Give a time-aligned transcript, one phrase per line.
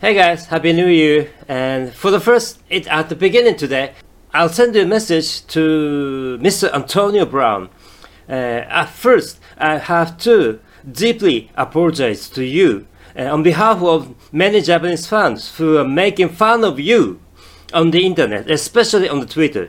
[0.00, 1.28] Hey guys, Happy New Year!
[1.48, 3.94] And for the first, it, at the beginning today,
[4.32, 6.72] I'll send you a message to Mr.
[6.72, 7.68] Antonio Brown.
[8.28, 12.86] Uh, at first, I have to deeply apologize to you
[13.18, 17.18] uh, on behalf of many Japanese fans who are making fun of you
[17.74, 19.68] on the internet, especially on the Twitter.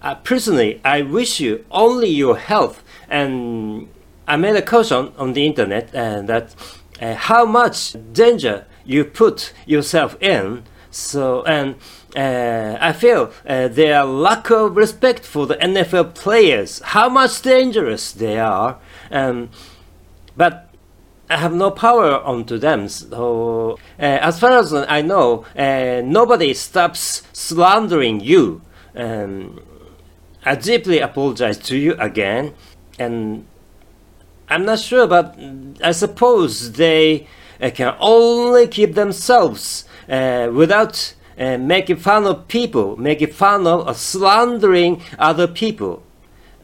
[0.00, 3.90] Uh, personally, I wish you only your health, and
[4.26, 6.54] I made a caution on the internet uh, that
[6.98, 10.62] uh, how much danger you put yourself in.
[10.90, 11.74] So, and
[12.16, 18.12] uh, I feel uh, their lack of respect for the NFL players, how much dangerous
[18.12, 18.78] they are,
[19.10, 19.50] um,
[20.36, 20.70] but
[21.28, 22.88] I have no power onto them.
[22.88, 28.62] So, uh, as far as I know, uh, nobody stops slandering you.
[28.94, 29.60] Um,
[30.44, 32.54] I deeply apologize to you again,
[32.98, 33.46] and
[34.48, 35.36] I'm not sure, but
[35.82, 37.26] I suppose they
[37.74, 43.94] can only keep themselves uh, without uh, making fun of people, making fun of or
[43.94, 46.02] slandering other people.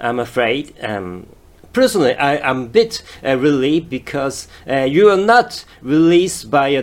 [0.01, 0.75] I'm afraid.
[0.83, 1.27] Um,
[1.73, 6.83] personally, I am a bit uh, relieved because uh, you are not released by uh,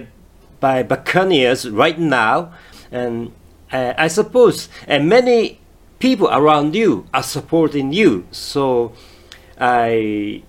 [0.59, 2.53] by Buccaneers right now,
[2.91, 3.31] and
[3.71, 5.59] uh, I suppose uh, many
[5.99, 8.25] people around you are supporting you.
[8.31, 8.93] So
[9.59, 10.43] I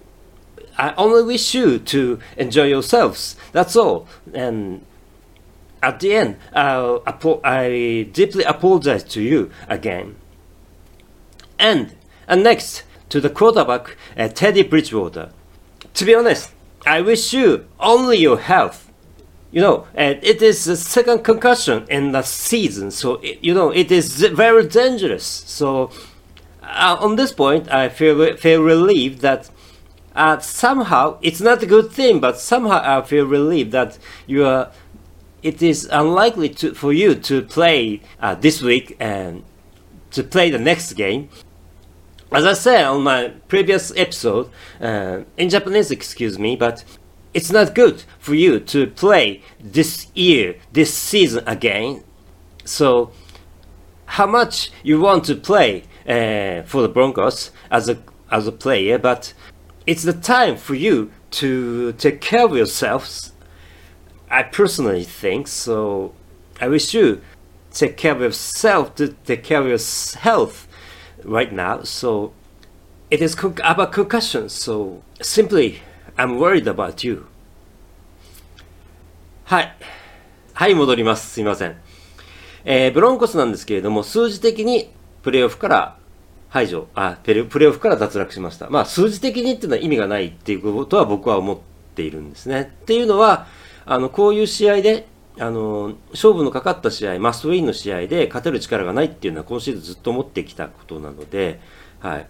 [0.80, 3.36] I only wish you to enjoy yourselves.
[3.52, 4.08] That's all.
[4.32, 4.82] And
[5.82, 10.16] at the end, I deeply apologize to you again.
[11.58, 11.94] And,
[12.26, 15.32] and next, to the quarterback, uh, Teddy Bridgewater.
[15.92, 16.50] To be honest,
[16.86, 18.90] I wish you only your health.
[19.52, 23.70] You know, uh, it is the second concussion in the season, so it, you know
[23.70, 25.24] it is very dangerous.
[25.24, 25.90] So,
[26.62, 29.50] uh, on this point, I feel feel relieved that
[30.14, 34.70] uh, somehow it's not a good thing, but somehow I feel relieved that you are.
[35.42, 39.42] It is unlikely to, for you to play uh, this week and
[40.10, 41.30] to play the next game.
[42.30, 44.50] As I said on my previous episode,
[44.80, 46.84] uh, in Japanese, excuse me, but
[47.32, 52.04] it's not good for you to play this year, this season again.
[52.64, 53.12] So,
[54.06, 57.98] how much you want to play uh, for the Broncos as a
[58.30, 59.32] as a player, but
[59.85, 63.33] it's the time for you to take care of yourselves.
[64.29, 66.13] I personally think so.
[66.59, 67.21] I wish you
[67.71, 69.79] take care of yourself to take care of your
[70.21, 70.67] health
[71.23, 71.83] right now.
[71.83, 72.33] So
[73.11, 74.49] it is con- about concussion.
[74.49, 75.81] So simply,
[76.17, 77.27] I'm worried about you.
[79.43, 79.75] はい。
[80.53, 81.33] はい、戻ります。
[81.33, 81.75] すいません。
[82.63, 84.89] えー、ブロンコスなんですけれども、数字的に
[85.21, 85.97] プレーオフから
[86.50, 88.68] 排除、あ、プレプレーオフから脱落しました。
[88.70, 91.58] まあ、数字的にっていうのは意味がないっていうことは僕は思っ
[91.94, 92.72] ているんですね。
[92.82, 93.46] っていうのは、
[93.86, 95.06] あの、こういう試合で、
[95.38, 101.60] あの、勝負のかかった試合、マストウィンの試合で勝てる力がないっていうのは今シーズンずっと思ってきたことなので、
[102.00, 102.26] はい。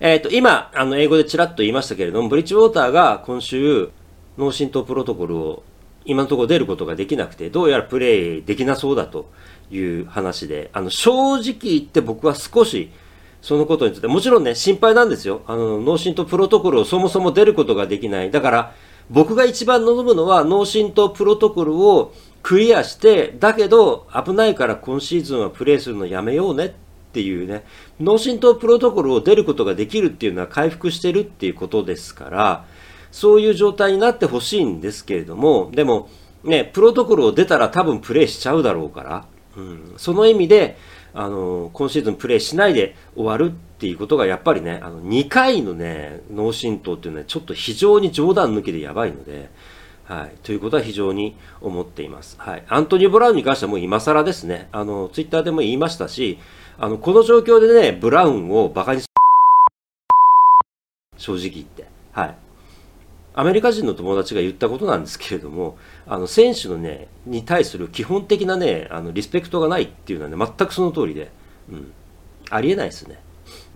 [0.00, 3.90] えっ、ー、と、今、あの、英語でちらっと言いましたけれども、ブリッジウォーターが今週、
[4.38, 5.62] 脳震盪プロトコルを
[6.04, 9.30] 今のところ出ることができなくて、どうやらプレイできなそうだと
[9.70, 12.90] いう話で、あの、正直言って僕は少し、
[13.42, 15.42] そのことについて、もちろんね、心配なんですよ。
[15.46, 18.30] あの、脳震とプロトコルをそもそも出ることができない。
[18.30, 18.74] だから、
[19.10, 26.70] 僕が一番望むのは、脳震とプロトコルをクリアして、だけど、危ないから今シーズンはプレイするのやめようねっ
[27.12, 27.64] ていうね、
[28.00, 32.64] 脳震とプロトコルを出ることができるっていうのは回復してるっていうことですから、
[33.10, 36.08] そういう状態になってほしいんですけれども、でも、
[36.44, 39.26] ね、プロトコルを出たら多分プレイしちゃうだろうから、
[39.56, 40.76] うん、その意味で、
[41.14, 49.50] あの、今シーズンプレイしないで終わるっていうことがやっぱりね、あの、2回のね、脳震盪っていうのはちょっと非常に冗談抜きでやばいので、
[50.04, 50.32] はい。
[50.42, 52.36] ということは非常に思っています。
[52.38, 52.64] はい。
[52.68, 54.68] アントニー・ブラウンに関してはもう今更ですね。
[54.72, 56.38] あの、ツイッターでも言いましたし、
[56.78, 59.02] あの、この状況でね、ブラウンをバカに
[61.16, 61.86] 正直言って。
[62.12, 62.36] はい。
[63.34, 71.30] アメリカ人の友達が言ったことなんですけれども、あの、選手のね、に対する基本的なね、あの、リスペクトがないっていうのはね、全くその通りで、
[71.70, 71.92] うん。
[72.50, 73.18] ありえないですね。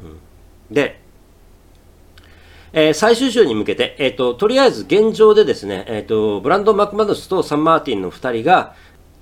[0.03, 0.75] うん。
[0.75, 1.01] で、
[2.73, 8.75] えー、最終章に向けて、えっ、ー、と、とりあえず現状でですね、えっ、ー、と、ブランド・マクマヌスとサンマーティンの2人が、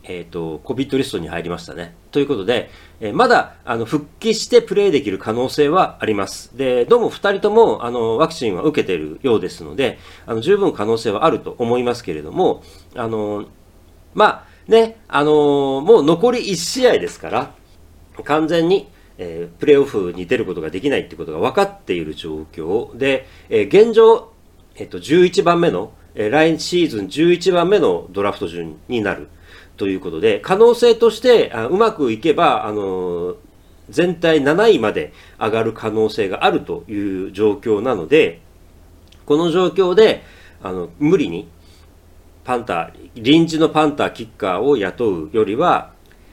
[0.05, 1.95] えっ、ー、と、コビットリストに入りましたね。
[2.13, 2.71] ということで、
[3.01, 6.57] えー、まだ、あの、復帰してプレイできる可能性はあります。
[6.57, 12.63] で、どうも二人とも、あの、ワクチンは受けているようですので、あの、十分可能性はあると思いますけれども、
[12.95, 13.47] あの、
[14.15, 17.55] まあ、ね、あの、もう残り1試合ですから、
[18.25, 24.33] 完全に、えー、プレーオフに出ることができないってことが分かっている状況で、えー、現状、
[24.77, 29.29] えっと、11番目のえー、来シーズン11番目のドラフト順になる
[29.77, 33.37] ということで、可能性としてあうまくいけば、あの、
[33.91, 36.95] 全体7位まで上がる可能性があるとい
[37.29, 38.41] う状況なので、
[39.27, 40.23] この状況で、
[40.63, 41.49] あの、無理に
[42.45, 45.93] パンター、臨時のパンターキッカーを雇うよりは、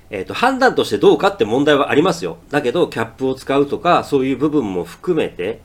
[0.09, 2.37] えっ、ー、と、判断としてどうかって問題はありますよ。
[2.49, 5.61] だけど、キャップを使うとか、そういう部分も含めて、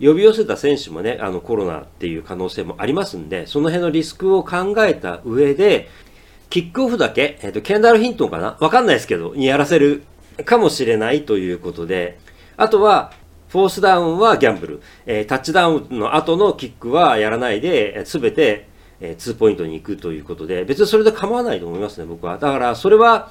[0.00, 5.90] 呼び寄せた選手もね、あのコロナっていう可能性もありますんで、その辺のリスクを考えた上で、
[6.50, 8.56] キックオフだけ、えっ、ー、と、ケンダル・ヒントンかな？
[8.60, 10.02] わかんないですけど、にやらせる
[10.44, 12.18] かもしれないということで、
[12.56, 13.12] あとは、
[13.48, 18.68] フォースダウンはギャンブル、えー、タッチダウンの後のキックはやらないで、すべて、
[19.00, 22.38] えー、2ポイントに行くということで、別にそれで構わないと思いますね、僕は。
[22.38, 23.30] だから、それは、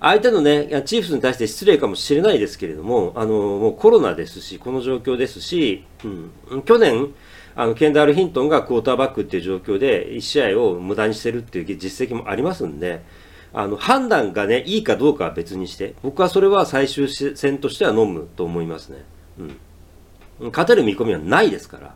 [0.00, 5.84] 相手のね、チーフスに対して失礼かもしれないですけれども、あの、もうコロナですし、この状況ですし、
[6.50, 7.12] うん、去年、
[7.54, 13.02] あの、ケンダール・ヒントンがクォーターバックっていう状況で、1試合を無駄にしてるっていう実績もありますんで、
[13.52, 19.04] あの、判断がね、いいかどうかは別にして、僕はそれは最終戦としては飲むと思いますね。
[20.40, 20.50] うん。
[20.50, 21.94] 勝てる見込みはないですから。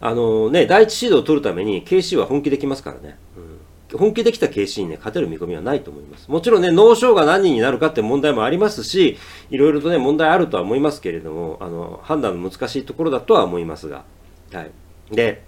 [0.00, 3.16] あのね、第一シードを取るために KC は本気できますからね。
[3.36, 3.54] うん
[3.96, 6.28] 本気できた KC にね、勝てる見込みはないと思います。
[6.28, 9.18] もちろんね、脳症が何人になるかって問題もありますし、
[9.50, 14.04] いろいろとね、問題あるとは思いますけれども、あの、判断の難しいところだとは思いますが。
[14.54, 14.70] はい。
[15.14, 15.42] で、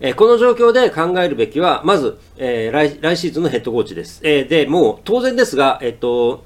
[0.00, 4.20] えこの状況で考えるべきは、まず、えー、来シーズンのヘッドコーチです。
[4.24, 6.44] えー、で、もう当然ですが、えっと、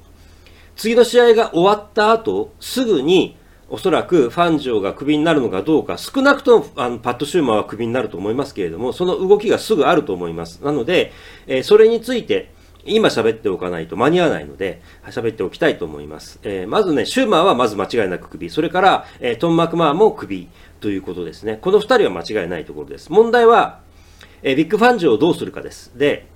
[0.75, 3.35] 次の試合が終わった後、すぐに、
[3.69, 10.63] おそらくファンジョーがクビになるのかどうか、少なくともあのパッド・シューマーはクビになると思いますけれども、その動きがすぐあると思います。
[10.63, 11.11] なので、
[11.47, 12.51] えー、それについて、
[12.85, 16.39] 今喋っておかないと間に合わないので、喋っておきたいと思います。
[16.43, 18.49] えー、まずね、シューマーはまず間違いなくクビ。
[18.49, 20.47] それから、えー、トン・マクマーもクビ
[20.79, 21.57] ということですね。
[21.61, 23.11] この2人は間違いないところです。
[23.11, 23.81] 問題は、
[24.43, 25.91] え、ビッグファンジをどうするかです。
[25.97, 26.27] で、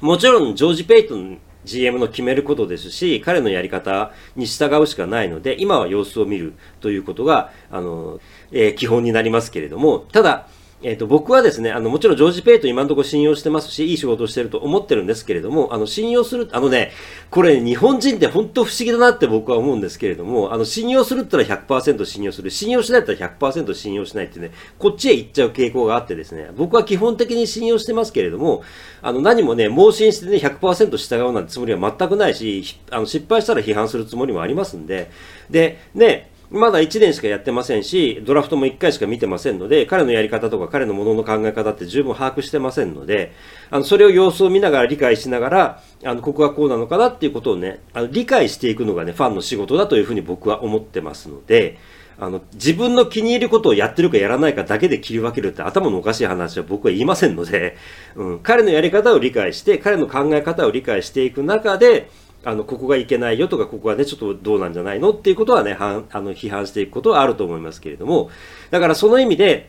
[0.00, 8.20] もちろんジョージ・ペイトン GM の決めることですし、彼のやり方に従うしかないので、今は様子を見るということが、あの、
[8.52, 10.48] えー、基本になりますけれども、ただ、
[10.86, 16.92] えっ、ー、と、僕はですね、あの、もちろんジョージ・ペイト今のところ信用してますし、いい仕事をしてると思ってるんですけれども、あの、信用する、あのね、
[17.28, 28.62] これ日本人って本当不思議だなって僕は思うんですけれども、あの、信用するったら100%信用する、信用しないったら100%信用しないってね、こっちへ行っちゃう傾向があってですね、僕は基本的に信用してますけれども、
[29.02, 32.62] あの、何もね、盲信してね、100%従うなんてつもりは全くないし、
[32.92, 35.10] あの、失敗したら批判するつもりもありますんで、
[35.50, 43.32] で、ね、まだ1年しかやってませんし、ドラフトも1回しか見てませんので、彼のやり方とか彼のものの考え方って十分把握してませんので、
[43.70, 51.78] あのそれを様子を見ながら理解しながら、あのここがこうなのかなっていうことをね、あの理解していくのがね、ファンの仕事だというふうに僕は思ってますので、
[52.18, 57.76] あの自分の気に入ることをやってるかやらないかだけで切り分けるって頭のおかしい話は僕は言いませんので、
[58.14, 62.08] うん、彼のやり方を理解して、彼の考え方を理解していく中で、
[62.46, 68.30] あの、ここがいけないよとか、ここはね、ちょっとどうなんじゃないのっていうことはね、はんあの、批判していくことはあると思いますけれども、
[68.70, 69.68] だからその意味で、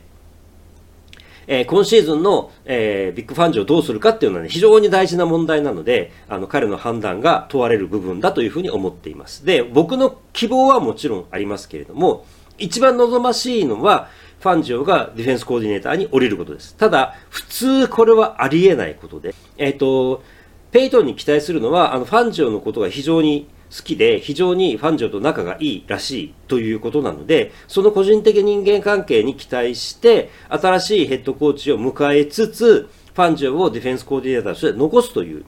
[1.48, 9.44] えー、今シーズンの、えー、ビッグファンジをどうするかっていうのはね、非常に大事な問題なので、あの、彼の判断が問われる部分だというふうに思っています。
[9.44, 12.26] で、僕の希望はもちろんありますけれども、
[12.58, 14.08] 一番望ましいのは、
[14.38, 16.76] ファンジオがディフェンスコーディネーターに降りることです。
[16.76, 20.22] ただ、普通これはありえないことで、えっ、ー、と、
[20.70, 35.44] ペイトンに期待するのは、あの、ファンジオのことが非常に好きで、非常にファンジオと仲がいいらしいということなので、その個人的人間関係に期待して、新しいヘッドコーチを迎えつつ、ファンジオをディフェンスコーディネーターとして残すという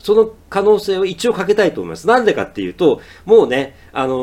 [0.00, 2.06] その可能性を一応かけたいと思います。
[2.06, 4.14] なんでかっていうと、もうね、あの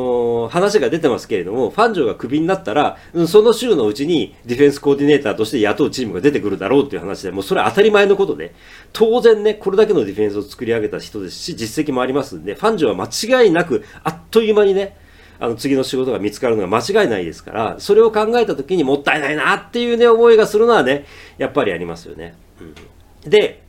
[0.47, 8.55] ー、話が出てますけれども、ファンジョがクビになったら、その週のうちにディフェンスコーディネーターとして雇うチームが出てくるだろうっていう話で、もうそれは当たり前のことで、
[8.91, 14.97] 当然ね、これだけのディフェンスを作り上げた人ですし、実績もありますんで、ファンジョは間違いなく、あっという間にね、
[15.39, 21.05] あの次の仕事が見つかるのは間違いないですから、それを考えた時にもったいないなっていうね、思いがするのはね、
[21.37, 22.35] やっぱりありますよね。
[22.59, 23.66] うん、で、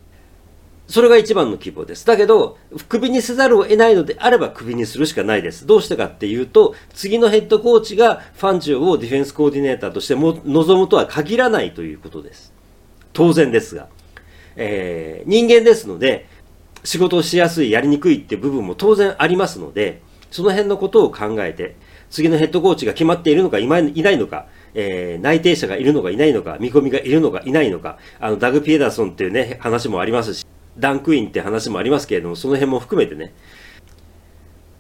[0.89, 2.07] それが一番の希望です。
[2.07, 2.57] だけど、
[2.89, 5.67] クビにせざるを得ないのであればクビにするしかないです。
[5.67, 12.55] どうしてかっていうと、次のヘッドコーチがファンジオをディフェンスコーディネーターとしても望むとは限らないということです。
[13.13, 13.89] 当然ですが。
[14.57, 16.27] えー、人間ですので、
[16.85, 21.77] 仕事をしやすい、やりにくいっていう部分も当然ありますので、その辺のことを考えて、
[22.11, 30.47] 次のヘッドコーチが決まっているのかいないのか、えー、内定者がいるのかいないのか、見込みがいるのかいないのか、あの、ダグ・ピエダーソンっていうね、話もありますし、
[30.79, 33.33] ダンクインって話もありますけれども、その辺も含めてね。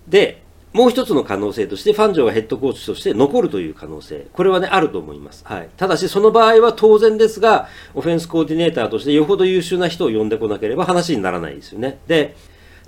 [0.07, 4.27] で、もう一つの可能性として、ファンジョがヘッドコーチとして残るという可能性。
[4.33, 5.45] これはね、あると思います。
[5.47, 5.69] はい。
[5.77, 11.99] ただし、その場合は当然ですが、オフェンスコーディネーターとしてよほど優秀な人を呼んでこなければ話にならないですよね。
[12.07, 12.37] で、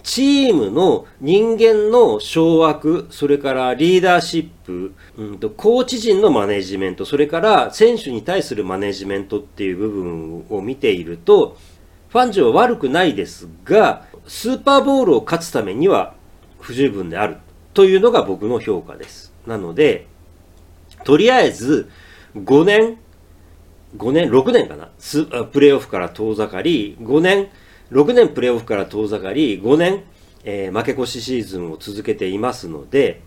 [0.03, 11.57] チームの人間の掌握、それからリーダーシップ、うんと、コーチ陣のマネジメント、それから選手に対するマネジメントっていう部分を見ていると、
[12.11, 16.15] ファンジョは悪くないですが、スーパーボールを勝つためには
[16.59, 17.37] 不十分である。
[17.73, 19.33] というのが僕の評価です。
[19.47, 20.09] なので、
[21.05, 21.89] とりあえず、
[22.35, 22.99] 5年、
[23.97, 27.49] 5年、6年かなスプレーオフから遠ざかり、5年、
[27.93, 30.03] 6年プレーオフから遠ざかり、5年、
[30.43, 33.23] えー、負け越しシーズンを続けていますので、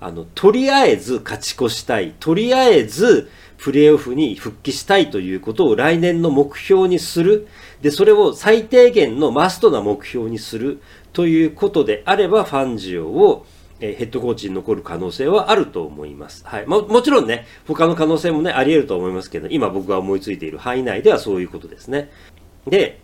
[0.00, 2.14] あの、とりあえず勝ち越したい。
[2.18, 7.48] とりあえず、プレーオフに復帰したいということを来年の目標にする。
[7.82, 10.80] で、それを最低限のマストな目標にする
[11.12, 13.46] ということであれば、ファンジオを
[13.80, 16.44] ヘッドコーチに残る可能性はあると思います。
[16.44, 16.66] はい。
[16.66, 22.10] も、もちろんね、他の可能性もね、あり得ると思いますけど、今僕が思いついている範囲内ではそういうことですね。
[22.66, 22.98] で、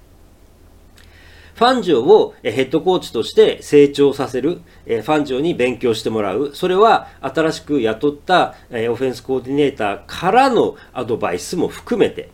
[1.55, 6.51] ファンジョをヘッドコーチとして成長させる、ファンジョに勉強してもらう。
[6.55, 8.57] それは新しく雇った
[8.91, 12.31] オフェンスコーディネーターからのアドバイスも含めて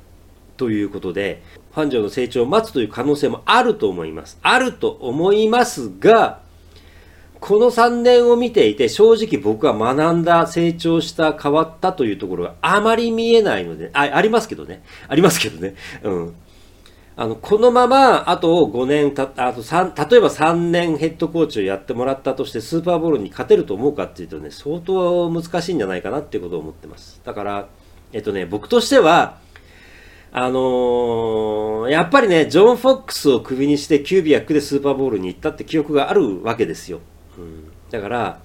[0.56, 1.42] ということで、
[1.72, 4.38] ファンジョの成長を待つという可能性もあると思います。
[4.42, 6.40] あると思いますが、
[7.40, 14.82] この3年を見ていて、正直僕は学んだ、成長した、変わったというところがあまり見えないので、あ、ありますけどね。
[15.08, 15.74] ありますけどね。
[16.02, 16.34] うん。
[17.16, 27.20] あの、このまま、あと5年た、あと3、例えば3年ヘッドコーチをやってもらったとして、スーパーボールに勝てると思うかっていうとね、相当難しいんじゃないかなっていうことを思ってます。
[27.24, 27.68] だから、
[28.12, 29.38] えっとね、僕としては、
[30.32, 37.00] あのー、やっぱりね、ジョン・フォックスをクビにしてキュービアックでスーパーボールに行ったって記憶があるわけですよ。
[37.36, 38.40] うん、だから、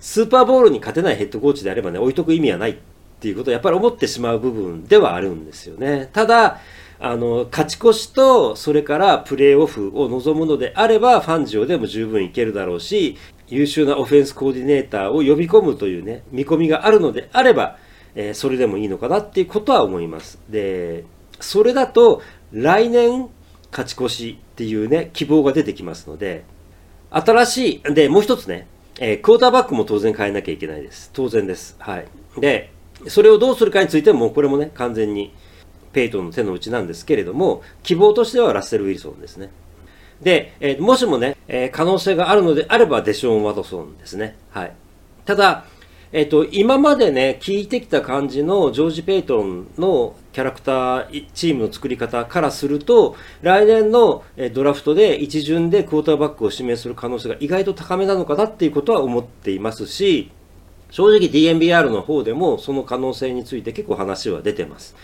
[0.00, 2.76] スーパーボールに勝てないヘッドコーチであればね、置いとく意味はないっ
[3.18, 6.10] ていうことをやっぱり思ってしまう部分ではあるんですよね。
[6.12, 6.60] ただ、
[6.98, 13.16] あの、勝ち越しと、それからプレーオフを望むのであれば、ファンジオでも十分いけるだろうし、
[13.48, 17.78] 優秀なオフェンスコーディネーターを呼び込むというね、見込みがあるのであれば、
[18.14, 20.38] えー、それでもいいのかなっていうことは思います。
[20.48, 21.04] で、
[21.40, 23.28] それだと、来年
[23.70, 26.44] 勝ち越しっていうね、希望が出てきますので、
[27.10, 28.66] 新しい、で、もう一つね、
[28.98, 31.10] えー、クォーターバックも当然変えなきゃいけないです。
[31.12, 31.76] 当然です。
[31.78, 32.06] はい。
[32.38, 32.70] で、
[33.08, 35.34] それをどうするかについても、これもね、完全に
[35.92, 39.50] ペイトンの手の内なんですけれども、希望としてはラッセル・ウィルソンですね。
[40.22, 44.36] で、えー、もしもね、えー、可能性があるのであればデショーン・ワトソンですね。
[44.50, 44.72] はい。
[45.26, 45.64] ただ、
[46.12, 60.30] えっ、と、今までね、聞いてきた感じのジョージ・ペイトンのキャラクター、チームの作り方からすると、来年のドラフトで一巡でクォーターバックを指名する可能性が意外と高めなのかなっていうことは思っていますし、
[60.90, 64.94] 正直 DNBR の方でもその可能性について結構話は出てます。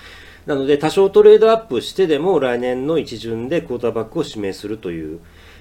[0.44, 5.20] なので多少トレードアップしてでも来年の一巡でクォーターバックを指名するという、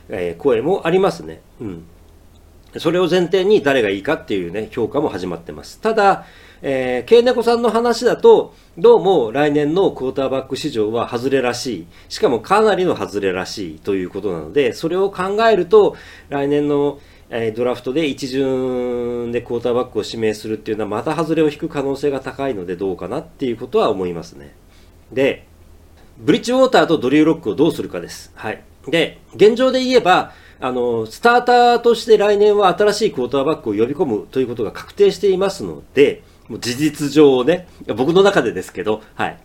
[0.10, 1.40] え声もありますね。
[1.62, 1.84] うん。
[2.78, 5.80] それを前提に誰がいいかっていうね、評価も始まってます。
[5.80, 6.26] ただ、
[6.64, 11.88] えー、ケイネコさんの話だと、どうも来年のクォーターバック市場は外れらしい。
[12.08, 15.96] しかもかなりの外れらしいということなので、それを考えると、
[16.30, 17.00] 来年の、
[17.32, 24.54] え、ドラフトで一巡でクォーターバックを指名するっていうのはまた外れを引く可能性が高いのでどうかなっていうことは思いますね。
[25.12, 25.48] で、
[26.20, 28.32] ブリッジウォーターとドリューロックをどうするかです。
[28.36, 28.62] はい。
[28.88, 36.22] で、現状で言えば、あの、スターターとして来年は新しいクォーターバックを呼び込むということが確定していますので、
[36.52, 37.66] もう事実上ね、
[37.96, 39.38] 僕の中でですけど、はい。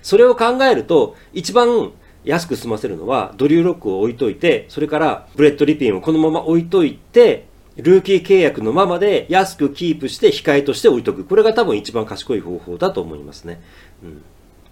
[0.00, 1.92] それを考えると、一番
[2.24, 7.44] 安く済ませるのは、ドリューロックを置いといて、それからブレット・リピンをこのまま置いといて、
[7.76, 11.26] ルーキー契約のままで安くキープして控えとして置いとく。
[11.26, 13.60] これが多分一番賢い方法だと思いますね。
[14.02, 14.22] うん。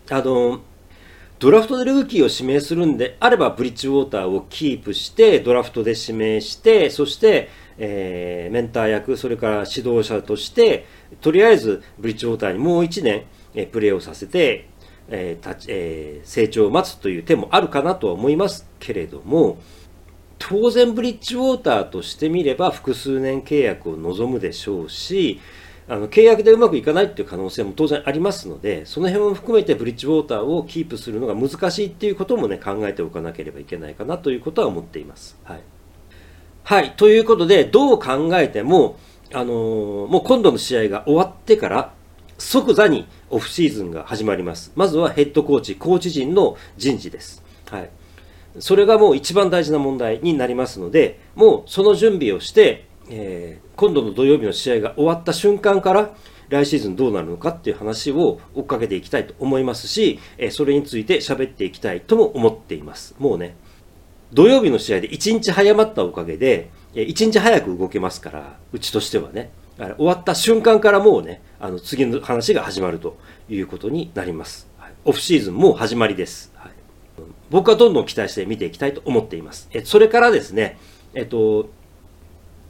[0.09, 0.61] あの、
[1.39, 10.87] ドラフトでルーキーを指名するんであれば、ブリッジウォーターをキープして、ドラフトで指名して、そして、えー、メンター役、それから指導者として、
[11.21, 14.69] とりあえずブリッジウォーターにもう1年、えー、プレーをさせて、
[15.09, 19.59] えーえー、成長を待つという手もあるかなとは思いますけれども、
[20.39, 25.41] 当然ブリッジウォーターとしてみれば複数年契約を望むでしょうし、
[25.89, 35.39] あの契約でうまくいかないっていう可能性も当然ありますので、その辺も含めてブリッジウォーターをキープするのが難しいっていうこともね、考えておかなければいけないかなということは思っています。
[35.45, 35.61] はい。
[36.69, 36.91] はい。
[36.91, 38.99] ということで、どう考えても、
[39.33, 41.95] あのー、もう今度の試合が終わってから、
[42.37, 44.71] 即座にオフシーズンが始まります。
[44.77, 47.43] まずはヘッドコーチ、コーチ陣の人事です。
[47.71, 47.91] はい。
[48.59, 56.11] それがもう一番大事な問題になりますので、もうその準備をして、えー、今度の土曜日の試合が終わった瞬間から
[56.51, 63.15] 来シーズンどうなるのかっていう話を追っかけていきたいと思いますし、えそれについて喋っていきたいとも思っています。
[63.19, 63.57] もうね、
[64.33, 69.51] 土曜日の試合で1日早まったおかげで、1日早く動けますから、うちとしてはね、
[69.97, 73.17] 終わった瞬間からもうね、あの次の話が始まると
[73.49, 74.69] いうことになります。
[74.79, 76.53] はい、オフシーズンも始まりです。
[76.57, 76.73] はい、
[77.51, 79.69] 僕はどんどん期待して見ていきたいと思っています。
[79.73, 80.79] えそれからですね、
[81.15, 81.71] えっと、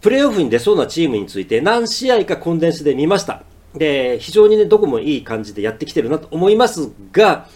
[0.01, 3.43] プレーオフに出そうなチームについて何試合かコンデンスで見ました。
[3.75, 7.49] で、非常にね、どこもいい感じでやってきてるなと思いますが、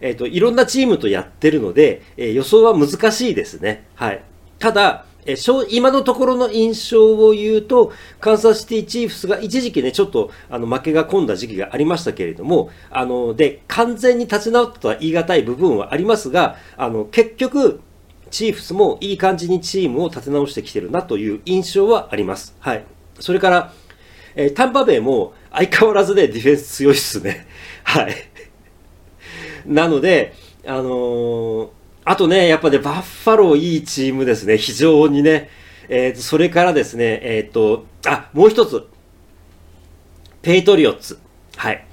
[0.00, 3.86] えっ、と、いろんなチームとやってるので、え、予想は難しいですね。
[3.94, 4.22] はい。
[4.58, 5.36] ただ、え、
[5.68, 17.80] 今のところの印象を言うと、カンサスシティチーフスが一時期ね、ちょっとあの負けが込んだ時期がありましたけれども、あの、で、完全に立ち直ったとは言い難い部分はありますが、あの、結局、
[18.30, 22.56] チーフスもいい感じにチームを立て直してきてるなという印象はあります。
[22.60, 22.84] はい。
[23.20, 23.72] それから、
[24.34, 27.46] えー、タンパベイも相変わらずね、ディフェンス強いっすね。
[27.84, 28.27] はい。
[29.68, 30.34] なので、
[30.66, 31.68] あのー、
[32.04, 34.56] あとね、やっぱね、バッファローいいチームですね。
[34.56, 35.50] 非常にね。
[35.90, 38.86] えー、それからですね、えっ、ー、と、あ、もう一つ。
[40.42, 41.18] ペイトリオッツ。
[41.56, 41.84] はい。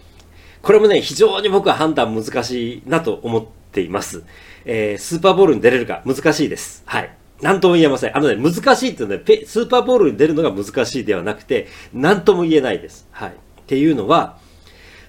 [0.62, 4.24] これもね、非常に僕は判断難しいなと思っています。
[4.66, 6.84] えー、スーパーボールに出れるか難しいです。
[6.86, 7.14] はい。
[7.42, 8.18] なんとも言えません。
[8.18, 13.08] あのね、難しいっていうのは、ね、スーパーボールに出るのが難しいではなくて、なんとも言えないです。
[13.12, 13.30] はい。
[13.30, 13.34] っ
[13.68, 14.38] ていうのは、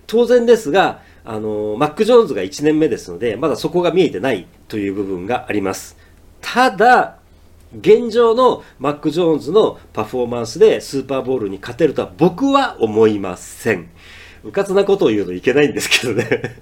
[0.06, 5.97] 当然ですが、あの、マック・ジョーンズが1年目ですので、まだそこが見えてないという部分があります。
[6.40, 7.18] ただ、
[7.76, 13.90] 現状のマック・ジョーンズのパフォーマンスでスーパーボールに勝てるとは僕は思いません。
[14.45, 16.61] うかつなことを言うといけないんですけどね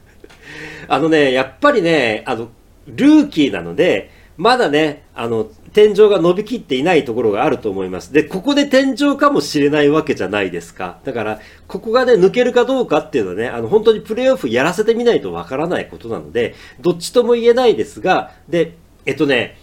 [0.89, 2.49] あのね、やっぱりね、あの、
[2.87, 8.13] ルーキーなので、まだね、あの、天井が伸びきっていないところがあると思います。
[8.13, 10.99] で、ここで天井かもしれないわけじゃないですか。
[11.05, 18.75] だから、ここがね、抜けるかどうかっていうのはね、あの、本当にプレイオフやらせてみないとわからないことなので、どっちとも言えないですが、で、
[19.07, 19.59] えっとね、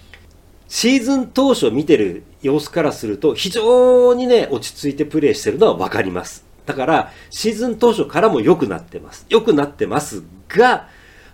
[0.68, 6.46] シーズン当初見てる様子からすると、非常にね、落ち着いてプレイしてるのはわかります。
[6.66, 9.26] だから、シーズン当初からも良くなってます。
[9.28, 10.88] 良くなってますが、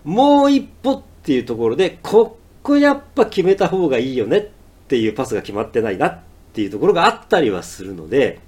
[0.03, 4.47] もう一歩っていうところで、ここやっぱ決めた方がいいよねっ
[4.89, 6.19] ていうパスが決まってないなっ
[6.51, 8.39] ていうところがあったりはするので、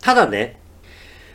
[0.00, 0.60] ただね、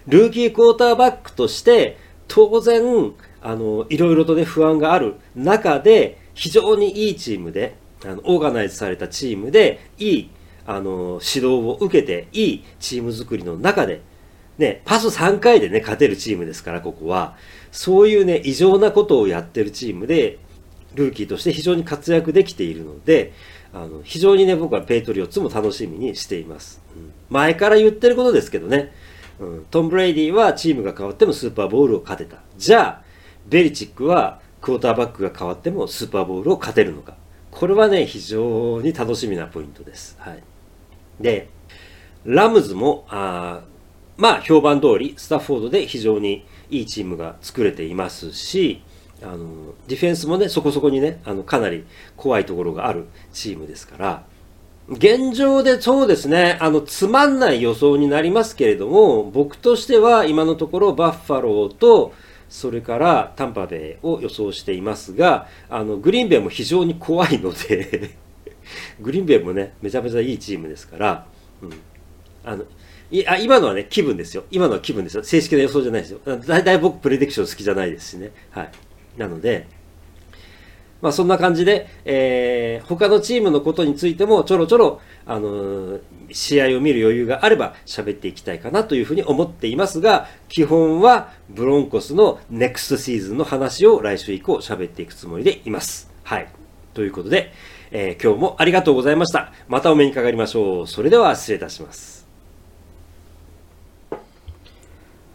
[0.07, 1.97] ルーキークォーターバックとして、
[2.29, 10.29] 当然、あの、いろいろとね、不安がある中で、非常にいいチームで、あの、オーガナイズされたチームで、いい、
[10.65, 14.01] あの、指導を受けて、いいチーム作りの中で、
[14.57, 17.35] ね、パス3回でね、勝てるチームですから、ここは。
[17.71, 20.39] そういうね、異常なことをやってるチームで、
[20.95, 23.34] ルーキーとして非常に活躍できているので、
[23.73, 26.82] あの、非常にね、僕はペイトリオッツも楽しみにしています。
[26.95, 28.93] うん、前から言ってることですけどね、
[29.39, 32.41] うん、トム・ブレイディはチームが変わってもスーパーボールを勝てた。
[32.58, 33.04] じゃあ、
[33.47, 37.15] ベリチックはクォーターバックが変わってもスーパーボールを勝てるのか。
[37.52, 40.17] これはね、非常に楽しみなポイントです。
[40.19, 40.43] はい。
[41.19, 41.49] で、
[42.25, 43.62] ラムズも、あ
[44.17, 48.82] まあ、評判通り、スタッフォードで非常にいいチームが作れていますし、
[49.21, 54.23] あのディフェンスもねそこそこにねあのかなり怖いところがあるチームですから
[54.88, 62.13] 現状でそうですねあのつまんない予想になりますけれども僕としては今のところバッファローと
[62.49, 68.15] それからタンパベイを予想していますがあのグリーンベイも非常に怖いので
[68.99, 71.25] グリーンベイもねめちゃめちゃいいチームですから、
[71.62, 71.73] うん、
[72.43, 72.63] あの
[73.12, 74.43] いあ今のはね気分ですよ。
[74.51, 75.23] 今のは気分ですよ。
[75.23, 76.19] 正式な予想じゃないですよ。
[76.25, 78.32] だいたい僕プレディクション好きじゃないですしね。
[78.51, 78.71] はい。
[79.19, 79.67] なので、
[81.01, 86.01] まあそんな感じで、えー、他のチームのことについてもちょろちょろ、あのー、
[86.32, 96.12] 試合を見る余裕があれば喋っていきたいかなというふうに思っていますが、基本はブロンコスのネクストシーズンの話を来週以降喋っていくつもりでいます。
[96.23, 96.47] はい。
[96.93, 97.53] ということで、
[97.91, 99.53] えー、今日もありがとうございました。
[99.67, 100.88] またお目にかかりましょう。
[100.88, 102.18] それでは失礼いたします。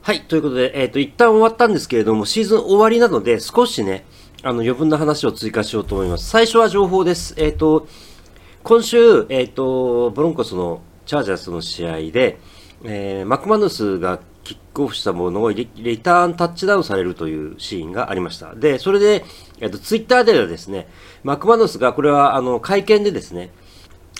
[0.04, 0.20] はい。
[0.20, 4.04] ということで、えっ、ー、と、一旦終わったんですけれども、シーズン終わりなので、少しね、
[4.42, 6.28] あの、余分な話を追加しようと思います。
[6.28, 7.32] 最初は情報です。
[7.38, 7.88] えっ、ー、と、
[8.62, 12.38] 今週、えっ、ー、と、ブロンコスのチャージャースの試合で、
[12.82, 18.54] えー、マクマヌスがキックオフしたものをリリターンタッチダウンされるというシーンがありました。
[18.54, 19.24] で、それで、
[19.60, 20.86] えっ、と、ツイッターではですね、
[21.22, 23.54] マクマヌスが、これは、あの、会見でですね、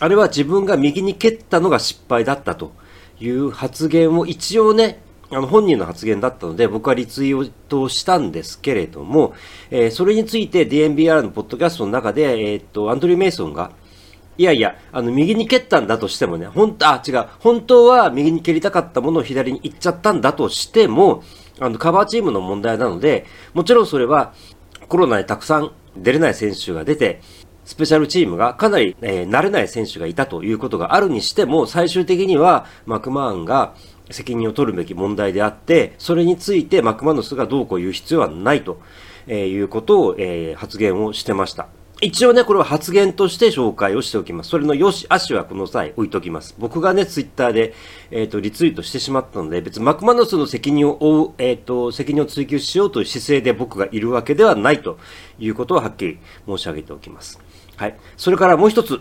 [0.01, 2.73] あれは自分が右に蹴ったのが失敗だったと
[3.21, 9.35] いう発言を一応ね、あの本人の発言だったので僕はリツイートしたんですけれども、
[9.71, 13.73] えー、それについて DNBR のポッドキャストの中で、えー、っとアンドリュー・メイソンが、
[14.37, 21.23] いやいや、あの、右に蹴ったんだとしてもね、本当、あ、違う、本当は右に蹴りたかったものを左に行っちゃったんだとしても、
[21.61, 24.35] あの、カバーチームの問題なので、もちろんそれは、
[24.89, 27.21] コロナでたくさん出れない選手が出て、
[27.65, 33.75] スペシャルチームがかなり、えー、慣れない選手がいたということがあるにしても、最終的にはマクマーンが
[34.11, 38.81] 責任を取るべき問題であって、それについてマクマノスがどうこう言う必要はないと、
[39.27, 41.69] え、いうことを、えー、発言をしてました。
[42.01, 44.51] 一応ね、これは発言として紹介をしておきます。
[44.51, 46.55] それのよし、あしはこの際置いときます。
[46.59, 47.73] 僕がね、ツイッターで、
[48.11, 54.99] えっ、ー、と、リツイートしてしまったので、別にマクマノスの責任を負う、えっ、ー、と、責任を追及しようという姿勢で僕がいるわけではないと
[55.39, 57.41] いうことをはっきり申し上げておきます。
[57.77, 57.97] はい。
[58.17, 59.01] それからもう一つ。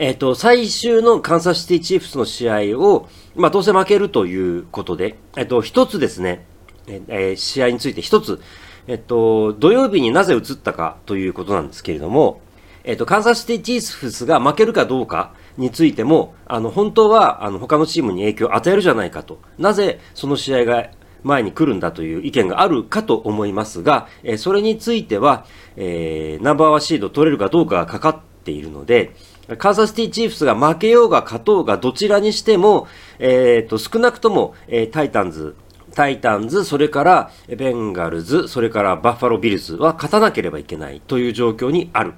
[0.00, 6.46] えっ、ー、と、最終のカンサスシティチーフスの試合を、まあ、どうせ負けるということで、えっ、と、一つですね、
[6.86, 8.40] えー、試合について一つ、
[8.86, 12.40] えっと、土曜日になぜ移ったかということなんですけれども、
[12.84, 19.40] えっと、カンサスシティチーフスが負けるかどうかについても、あの、本当は、あの、他のチームに影響を与えるじゃないかと。
[19.58, 20.90] なぜその試合が
[21.24, 29.16] 前に来るんだという意見があるかと思いますが、え、それについては、えー、ナンバーワンシード取れるかどうかがかかっているので、
[29.56, 32.86] カンサスティーチーフスが負けようが勝とうがどちらにしても、
[33.18, 35.56] えっ、ー、と、少なくとも、えー、タイタンズ、
[35.94, 42.12] タイタンズ、それからベンガルズ、それからバッファロービルズは勝たなければいけないという状況にある。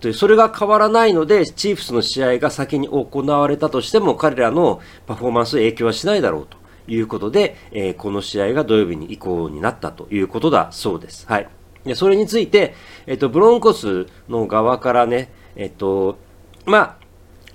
[0.00, 6.56] とそれが変わらないので、チーフスの試合が先に行われたとしても、彼らのパフォーマンス影響はしないだろうと
[6.88, 11.26] いうことで、えー、この試合が土曜日に移行になったということだそうです。
[11.28, 11.48] はい。
[11.84, 12.74] でそれについて、
[13.06, 16.18] えっ、と、ブロンコスの側からね、えっ、と、
[16.66, 16.96] まあ、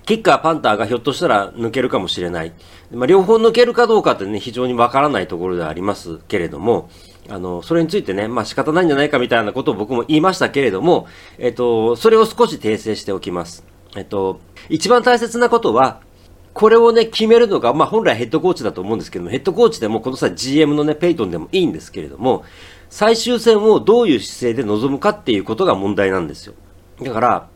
[0.06, 2.54] キッカー、パンターがひょっとしたら抜けるかもしれない。
[2.92, 6.90] まあ、両方抜けるかどうかってね、非常にわからないところではありますけれども、
[7.30, 13.66] あの、それについてね、まあ仕方ないんじゃないかみたいなことを僕も言いましたけれども、えっと、それを少し訂正しておきます。
[13.98, 14.40] えっと、
[14.70, 16.02] 一番大切なことは、
[16.54, 22.46] これをね、決めるのが、まあ本来ヘッドコーチだと思うんですけども、ヘッドコーチでもこの際 GM のね、ペイトンでもいいんですけれども、
[22.90, 26.54] 最終戦をどういう姿勢で臨むかっていうことが問題なんですよ。
[27.04, 27.50] だから、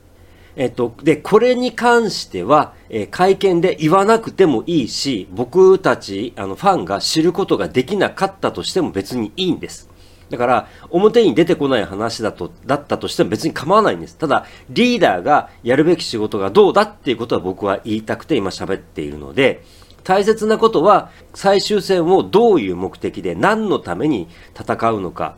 [0.56, 9.90] えっと、で、これに関しては、えー、会見で言わなくてもいいし、僕たち、あの、ファンが知ることができなかったとしても別にいいんです。
[10.30, 14.18] だから、表に出てこない話だと、だったとしても別に構わないんです。
[14.18, 19.64] ただ、リーダーがやるべき仕事がどうだっていうことは僕は言いたくて今喋っているので、
[20.04, 24.28] 大切なことは、最終戦をどういう目的で何のために
[24.60, 25.36] 戦うのか、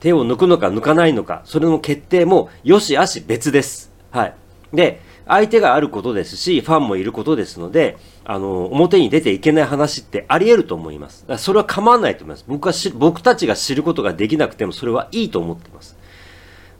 [0.00, 3.95] 手を抜くのか抜かないのか、それの決定もよしあし別です。
[4.10, 4.34] はい。
[4.72, 11.26] で、相手があることですし、ファンもいることですので、あの、表に出ていけない話ってあり得ると思います。
[11.38, 12.44] それは構わないと思います。
[12.46, 15.96] 僕は僕たちが知ることができなくても、それはいいと思ってます。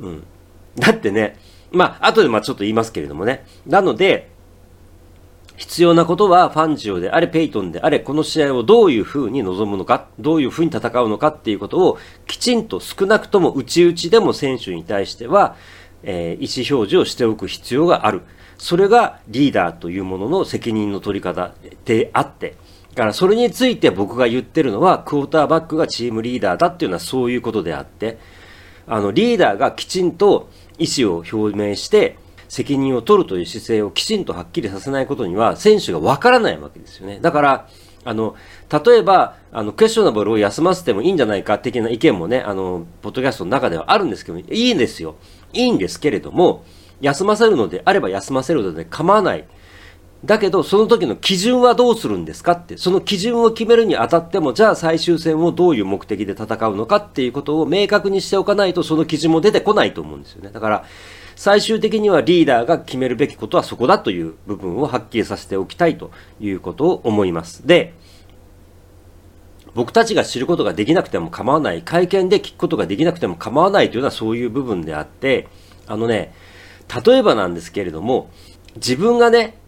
[0.00, 0.24] うん。
[0.78, 1.38] だってね、
[1.72, 3.44] まあ、後でまあちょっと言いますけれどもね。
[3.66, 4.30] なので、
[5.56, 15.56] 必要なことはファンジオであれ、ペイトンであれ、この試合をどういう風に臨むのか、どういう風に戦うのかっていうことをきちんと少なくとも内々でも選手に対しては、
[16.02, 18.22] えー、意思表示をしておく必要がある。
[18.58, 21.52] それがリーダーというものの責任の取り方
[21.84, 22.56] であって、
[22.94, 28.18] だからそれについて僕が言ってるのは、クォーターバックがチームリーダーだっていうのはそういうことであって、
[28.86, 32.16] あの、リーダーがきちんと意思を表明して、
[32.48, 37.18] 責任を取るという姿勢をきちんとはっきりさせないことには、選手がわからないわけですよね。
[37.20, 37.68] だから、
[38.04, 38.36] あの、
[38.70, 45.16] 例えば、あの、クエスチョナブルを休ませてもいいんじゃないか的な意見もね、あの、ポッドキャストの中ではあるんですけど、いいんですよ。
[45.56, 46.64] いいんですけれども、
[47.00, 49.44] 休ませるのであれば休ませるので構わない。
[50.24, 60.50] だけど、その時の基準はどうするんですかって、その基準を決めるにあたっても、じゃあ最終戦をどういう目的で戦うのかっていうことを明確にしておかないと、その基準も出てこないと思うんですよね。
[60.52, 60.84] だから、
[61.36, 67.66] 最終的にはリーダーが決めるべきことはそこだという部分をはっきりさせておきたいということを思います。
[67.66, 67.92] で、
[69.76, 75.48] 僕たちが知ることができなくても構わない、会見で聞くことができなくても構わないというのはそういう部分であって、
[75.86, 76.32] あのね、
[77.04, 78.30] 例えばなんですけれども、
[78.76, 79.58] 自分がね、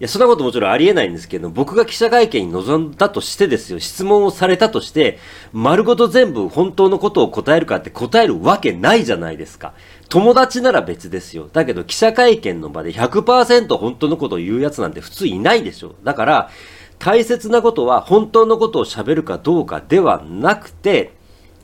[0.00, 5.18] いや、そんなこともちろんありえないんですけど、僕が記者会見に臨んだとしてですよ、質問をされたとして、
[5.52, 9.74] 丸ごと全部本当のことを答えるかって答えるわけないじゃないですか。
[10.08, 11.50] 友達なら別ですよ。
[11.52, 15.94] だけど記者会見の場で100%本当のことを言うやつなんて普通いないでしょ。
[16.02, 16.50] だから、
[17.00, 21.14] 大切なことは本当のことを喋るかどうかではなくて、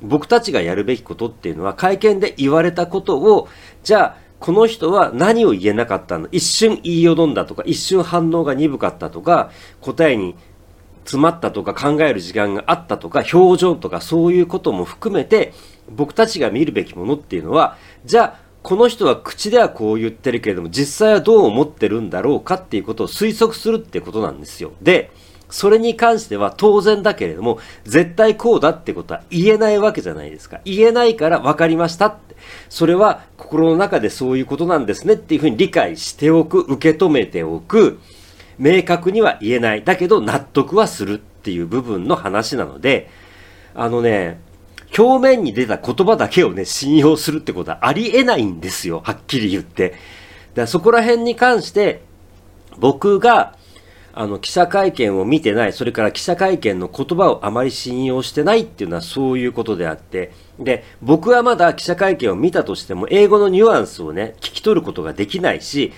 [0.02, 3.48] 僕たちがやるべきことっていうのは会見で言われたことを、
[3.84, 6.28] じゃあ、この人は何を言えなかったの？
[6.32, 10.36] 一瞬言いよどんだとか、一瞬反応が鈍かったとか、答えに
[11.04, 15.52] 詰まったとか考える時間があったとか、表情とかそういうことも含めて、
[15.90, 24.72] 僕たちが見るべきものっていうのは、じゃあ、この人は口ではこう言ってるけれども、実際はどう思ってるんだろうかっていうことを推測するってことなんですよ。
[24.82, 25.12] で、
[25.48, 30.60] それに関しては当然だけれども、絶対こうだってことは言えないわけじゃないですか。
[30.64, 32.36] 言えないから分かりましたって。
[32.68, 38.00] それは心の中でそういうことなんですねっていうふうに理解しておく、受け止めておく、
[38.58, 39.84] 明確には言えない。
[39.84, 43.08] だけど納得はするっていう部分の話なので、
[43.74, 44.40] あのね、
[44.96, 49.02] 表面に出た言葉だけをね、信用するってことはありえないんですよ。
[49.04, 49.90] はっきり言って。
[49.90, 50.00] だか
[50.62, 52.02] らそこら辺に関して、
[52.78, 53.56] 僕が
[54.18, 65.92] あの、記者会見を見てない、それから記者会見の言葉をあまり信用してないっていうのはそういうことであって、で、僕はまだ記者会見を見たとしても、英語のニュアンスをね、聞き取ることができないし、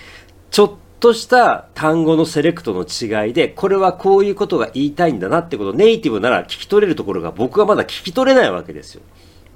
[0.50, 9.02] ちょっとした単語のセレクトの違いで、これはこういうことが言いたいんだなってことネイティブなら聞き取れるところが僕はまだ聞き取れないわけですよ。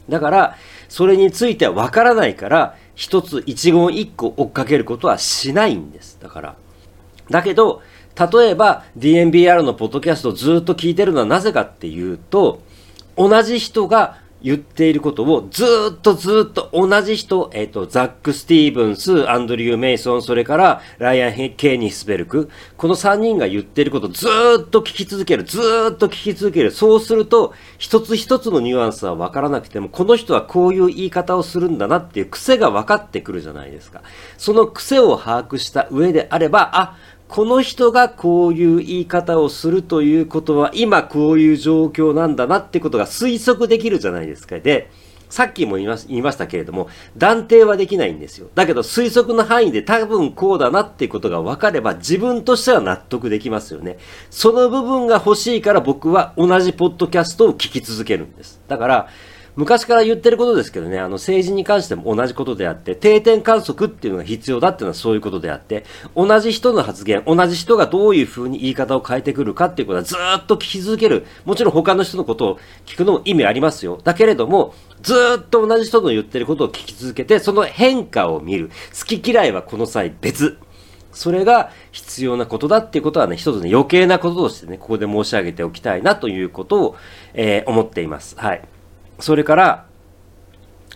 [0.09, 0.57] だから、
[0.89, 6.19] それについてはわからないから、一つ一言一個追っかけることはしないんです。
[6.23, 6.57] だから。
[7.29, 7.83] だけど、
[8.19, 12.63] 例えば DNBR のポッドキャストをずっと聞いてるのはなぜかっていうと、
[13.17, 24.27] 同じ人が言っていることをずっとずっと同じ人、えっ、ー、と、ザック・スティーブンス、アンドリュー・メイソン、それからライアン・ケーニスベルク、この3人が言っていることをず
[24.61, 25.61] っと聞き続ける、ず
[25.93, 26.73] っと聞き続ける。
[26.73, 34.03] そうすると、一つ一つのニュアンスは分からなくても、この人はこういう言い方をするんだなっていう癖が分かってくるじゃないですか。
[34.39, 36.97] その癖を把握した上であれば、あ、
[37.33, 44.61] この人がこういう言い方をするということは、今こういう状況なんだなってことが推測できるじゃないですか。
[44.61, 44.91] で、
[45.31, 48.49] さっきも言いましたけれども、断定はできないんですよ。
[48.55, 53.97] だけど推測の範囲で多分こうだなっていうことが分かれば自分としては納得できますよね。
[54.29, 58.61] その部分が欲しいから僕は同じポッドキャストを聞き続けるんです。
[58.69, 59.09] だから、
[59.55, 65.85] 昔から言ってることですけどね、あの政治に関しても同じことであって、定点観測っていうのが必要だっていうのはそういうことであって、
[66.17, 71.27] 同じ人の発言、同じ人がどういう風に言い方を変えてくるかっていうことはずっと聞き続ける。
[71.45, 74.01] もちろん他の人のことを聞くのも意味ありますよ。
[74.03, 78.71] だけれども、ずっと同じ人の言ってることを聞き続けて、その変化を見る。
[78.99, 80.57] 好き嫌いはこの際別。
[81.13, 86.97] それが必要なことだっていうことはね、一つね、余計なこととしてね、ここで申し上げておきたいなということを、
[87.35, 88.35] えー、思っています。
[88.39, 88.63] はい。
[89.23, 89.87] それから、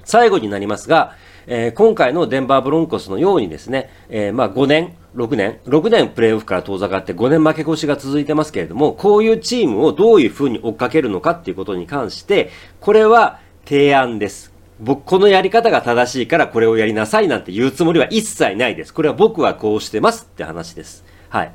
[0.05, 1.15] 最後になりますが、
[1.49, 14.53] えー、今回のデンバーブロンコスのようにですね、えー、まあ5年、6年、6年プレーオフから遠ざかって5年負け越しが続いてますけれども、こういうチームをどういうふうに追っかけるのかっていうことに関して、これは提案です。
[14.81, 18.93] 僕、このやり方が正しいからこれをやりなさいなんて言うつもりは一切ないです。
[18.93, 21.05] これは僕はこうしてますって話です。
[21.29, 21.53] はい。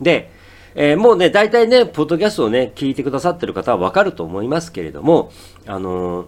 [0.00, 0.30] で、
[0.74, 5.32] えー、もうね、大体ね、ポッドキャストをね、聞いてくださってる方はわかると思いますけれども、
[5.66, 6.26] あのー、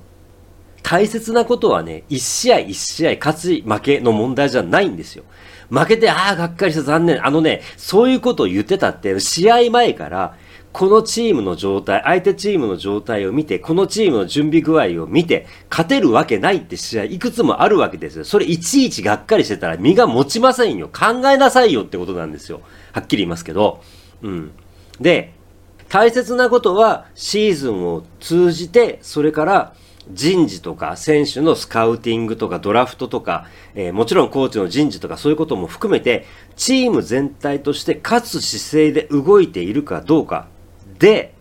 [0.83, 5.24] 大切なことはね、一試合一試合勝ち負けの問題じゃないんですよ。
[5.70, 7.24] 負けて、ああ、がっかりした、残念。
[7.24, 10.35] あのね、そういうことを言ってたって、試合前から、
[10.72, 18.24] このチームの状態、相手チームの状態を見て、このチームの準備具合を見て、勝てるわけないって試合いくつもあるわけですよ。
[18.24, 20.88] それいちいちがっかりしてたら身が持ちませんよ。
[20.88, 22.62] 考えなさいよってことなんですよ。
[22.92, 23.83] はっきり言いますけど。
[24.22, 24.52] うん。
[25.00, 25.32] で、
[25.88, 29.74] 大切なことはシーズンを通じて、それから
[30.11, 36.24] 人事とか選手のスカウティングとかドラフトとか、えー、もちろんコーチの人事とかそういうことも含めて、
[36.56, 40.48] チーム全体として勝つ姿勢で動いているかどうか
[40.98, 41.35] で、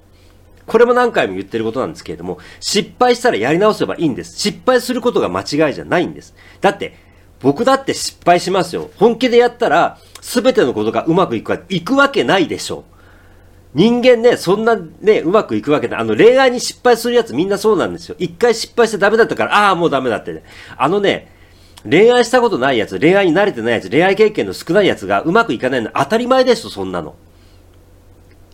[0.68, 4.40] これも何回も言ってることなんですけれども、失敗したらやり直せばいいんです。
[4.40, 6.36] 失敗することが間違いじゃないんです。
[6.62, 6.98] だって、
[7.42, 8.92] 僕だって失敗しますよ。
[8.98, 12.92] 本気でやったら、すべてのことがうまくいくか、いくわけないでしょう。
[13.74, 16.00] 人間ね、そんなね、うまくいくわけない。
[16.00, 18.16] あの、恋愛に失敗するやつみんなそうなんですよ。
[18.20, 20.44] 一回失敗してダメだったから、ああ、もうダメだって、ね。
[20.78, 21.32] あのね、
[21.90, 27.16] 恋愛したことないやつ、恋愛に慣れてないやつ、恋愛経験の少ないやつがうまくいかないの当たり前ですよ、そんなの。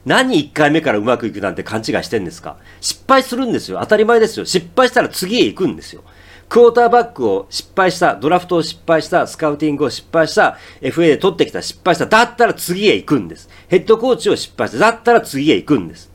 [0.06, 3.80] 何一回目からうまくいくなんて勘違いしてんですか失敗するんですよ。
[3.82, 4.46] 当たり前ですよ。
[4.46, 6.04] 失敗したら次へ行くんですよ。
[6.50, 13.50] クォーターバックを失敗した、ドラフトを失敗した、スカウティングを失敗した、FA で取ってきた失敗した、だったら次へ行くんです。
[13.68, 16.10] ヘッドコーチを失敗した、だったら次へ行くんです。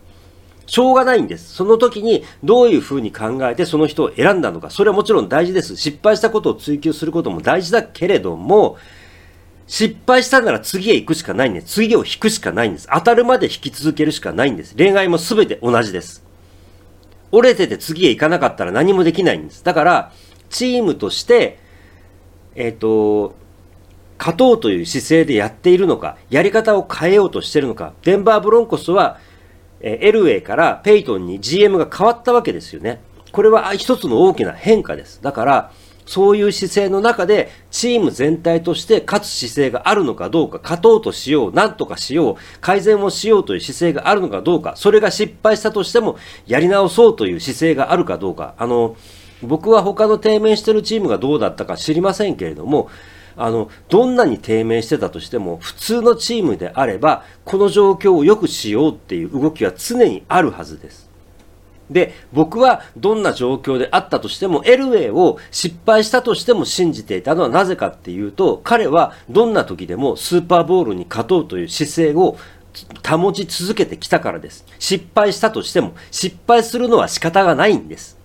[0.66, 1.52] しょうがないんです。
[1.54, 4.70] その時にどういうふうに考えてその人を選んだのか。
[4.70, 5.76] それはもちろん大事です。
[5.76, 8.78] 失敗したことを追求することも大事だけれども、
[9.66, 11.74] 失敗したなら次へ行くしかないんです。
[11.74, 12.88] 次を引くしかないんです。
[12.90, 14.74] 当たるまで引き続けるしかないんです。
[14.76, 16.24] 恋愛も全て同じです。
[17.32, 19.64] 折れてて次へ行かなかったら何もできないんです。
[19.64, 20.12] だから、
[20.50, 21.58] チームとして、
[22.54, 23.34] えっ、ー、と、
[24.18, 29.18] 勝とうという姿勢でやっているのか、やり方を変えようとしているのか、デンバーブロンコスは、
[29.80, 33.00] え、エルウェイからペイトンに GM が変わったわけですよね。
[33.32, 35.20] これは一つの大きな変化です。
[35.22, 35.72] だから、
[36.06, 48.96] そういう姿勢の中で、チーム全体として勝つ姿勢があるのかどうか、勝とうとしよう、なんとかしよう、改善をしようという姿勢があるのかどうか、それが失敗したとしても、やり直そうという姿勢があるかどうか、あの、
[49.42, 52.88] 僕は他の低迷してるチームがどうだったか知りませんけれども、
[53.36, 61.11] あの、どんなに低迷してたとしても、普通のチームであれば、この状況を良くしようっていう動きは常にあるはずです。
[61.92, 72.36] で、僕はどんな状況であったとしても、エルウェイを失敗したとしても信じていたのはなぜかっていうと、彼はどんな時でもスーパーボールに勝とうという姿勢を
[73.06, 74.64] 保ち続けてきたからです。
[74.78, 78.18] 失敗したとしても、失敗するのは仕方がないんです。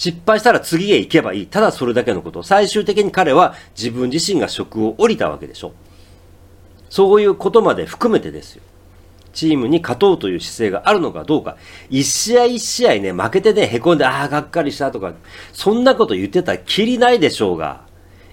[0.00, 1.46] 失敗したら次へ行けばいい。
[1.46, 2.42] ただそれだけのこと。
[2.42, 5.72] 最終的に彼は自分自身が職を降りたわけでしょ。
[6.88, 8.62] そういうことまで含めてですよ。
[9.32, 11.56] チームに勝とうという姿勢があるのかどうか。
[11.88, 15.12] 一試合一試合ね、負けてね、凹んで、ああ、がっかりしたとか、
[15.52, 17.82] そんなこと言ってたらきりないでしょうが、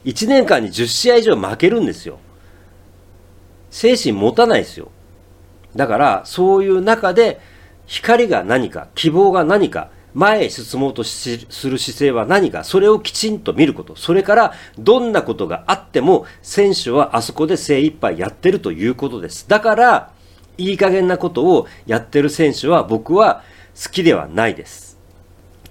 [0.05, 2.19] 1年間に10試合以上負けるんですよ。
[3.69, 4.91] 精神持たないですよ。
[5.75, 7.39] だから、そういう中で、
[7.85, 11.29] 光が何か、希望が何か、前へ進もうとす
[11.69, 13.95] る姿勢は何か、それをきちんと見ること。
[13.95, 19.47] それから、どんなことがあっても、選手はあそこで精一杯やってるということです。
[19.47, 20.11] だから、
[20.57, 23.43] いい加減なことをやってる選手は僕は
[23.81, 24.97] 好きではないです。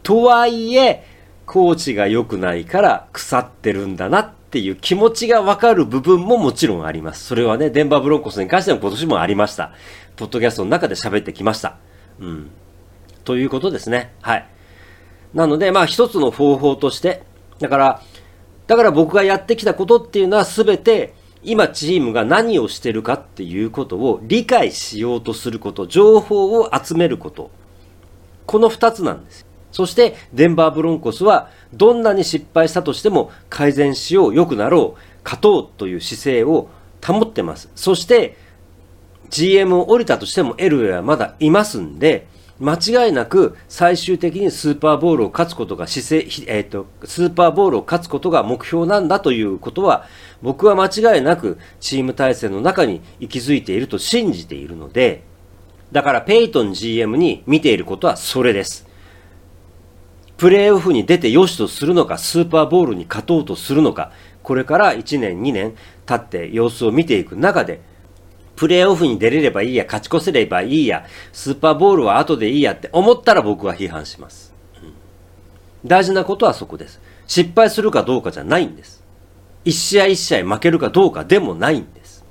[0.03, 1.05] とはいえ、
[1.47, 7.25] コーチが良くないから腐ってるんだなっていう気持ちがわかる部分ももちろんあります。
[7.25, 9.73] それはね、デンバーブロンコスに関しても今年もありました。
[10.17, 11.77] ポッドキャストの中で喋ってきました。
[12.21, 12.51] うん。
[13.25, 14.13] ということですね。
[14.23, 14.47] はい。
[15.35, 17.23] なので、まあ一つの方法として、
[17.59, 18.03] だから、
[18.67, 21.15] だから僕がやってきたことっていうのは全て
[21.47, 27.53] 今チームが何をしてるかっていうことを理解しようとすること、情報を集めること。
[28.47, 29.47] この二つなんです。
[29.71, 36.69] そしてデンバーブロンコスはどんなに失敗したとしても改善しよう、良くなろう、勝とうという姿勢を
[37.05, 37.71] 保ってます。
[37.77, 38.37] そして
[39.31, 42.27] GM を降りたとしてもエルウェイはまだいますんで、
[42.59, 50.07] 間違いなく最終的にスーパーボールを勝つことが姿勢、えっ、ー、と、スーパーボールを勝つことが目標なんだということは、
[50.43, 55.23] 僕は間違いなくチーム体制の中に息づいていると信じているので、
[55.93, 58.87] だからペイトン GM に見ていることはそれです。
[60.39, 65.75] プレーオフに出て良しとするのか、スーパーボールに勝とうとするのか、これから1年、2年
[66.07, 67.81] 経って様子を見ていく中で、
[68.57, 74.55] プレーオフに出れればいいや、勝ち越せればいいや、スーパーボールは後でいいやって思ったら僕は批判します。
[74.83, 74.95] うん、
[75.85, 77.01] 大事なことはそこです。
[77.27, 79.05] 失敗するかどうかじゃないんです。
[79.65, 82.25] 一試合一試合負けるかどうかでもないんです。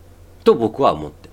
[0.44, 1.25] と僕は思って。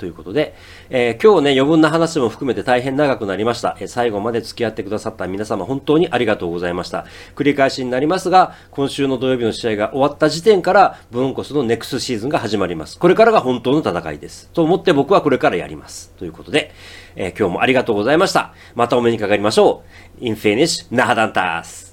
[0.00, 0.54] ということで、
[0.88, 3.76] えー、今日ね、余分な話も含めて大変長くなりました。
[3.78, 7.04] えー、最後まで付き合ってくださった皆様、本当にありがとうございました。
[7.36, 12.98] 繰り返しになりますが、今週の土曜日の試合が終わった時点から、ブロンコスのネクストシーズンが始まります。
[12.98, 14.48] これからが本当の戦いです。
[14.54, 16.14] と思って僕はこれからやります。
[16.18, 16.72] ということで、
[17.14, 18.54] えー、今日もありがとうございました。
[18.74, 19.82] またお目にかかりましょ
[20.20, 20.24] う。
[20.24, 21.89] インフィニッシュ、ナハダンタース。